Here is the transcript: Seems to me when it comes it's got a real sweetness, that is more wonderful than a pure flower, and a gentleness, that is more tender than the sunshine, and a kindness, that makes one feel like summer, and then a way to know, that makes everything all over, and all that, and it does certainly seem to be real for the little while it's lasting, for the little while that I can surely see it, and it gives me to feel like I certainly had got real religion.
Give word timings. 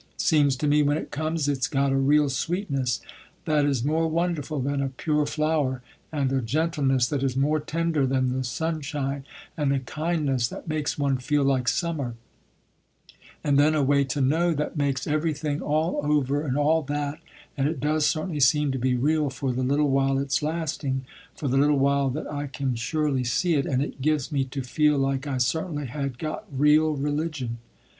Seems 0.17 0.55
to 0.55 0.65
me 0.67 0.81
when 0.81 0.97
it 0.97 1.11
comes 1.11 1.47
it's 1.47 1.67
got 1.67 1.91
a 1.91 1.95
real 1.95 2.27
sweetness, 2.27 3.01
that 3.45 3.65
is 3.65 3.83
more 3.85 4.07
wonderful 4.07 4.59
than 4.59 4.81
a 4.81 4.89
pure 4.89 5.27
flower, 5.27 5.83
and 6.11 6.31
a 6.33 6.41
gentleness, 6.41 7.05
that 7.05 7.21
is 7.21 7.37
more 7.37 7.59
tender 7.59 8.07
than 8.07 8.35
the 8.35 8.43
sunshine, 8.43 9.25
and 9.55 9.71
a 9.71 9.77
kindness, 9.79 10.47
that 10.47 10.67
makes 10.67 10.97
one 10.97 11.17
feel 11.19 11.43
like 11.43 11.67
summer, 11.67 12.15
and 13.43 13.59
then 13.59 13.75
a 13.75 13.83
way 13.83 14.03
to 14.03 14.21
know, 14.21 14.55
that 14.55 14.75
makes 14.75 15.05
everything 15.05 15.61
all 15.61 16.01
over, 16.03 16.41
and 16.41 16.57
all 16.57 16.81
that, 16.81 17.19
and 17.55 17.67
it 17.67 17.79
does 17.79 18.03
certainly 18.03 18.39
seem 18.39 18.71
to 18.71 18.79
be 18.79 18.95
real 18.95 19.29
for 19.29 19.51
the 19.53 19.61
little 19.61 19.91
while 19.91 20.17
it's 20.17 20.41
lasting, 20.41 21.05
for 21.35 21.47
the 21.47 21.57
little 21.57 21.77
while 21.77 22.09
that 22.09 22.25
I 22.25 22.47
can 22.47 22.73
surely 22.73 23.23
see 23.23 23.53
it, 23.53 23.67
and 23.67 23.83
it 23.83 24.01
gives 24.01 24.31
me 24.31 24.45
to 24.45 24.63
feel 24.63 24.97
like 24.97 25.27
I 25.27 25.37
certainly 25.37 25.85
had 25.85 26.17
got 26.17 26.45
real 26.51 26.93
religion. 26.95 27.59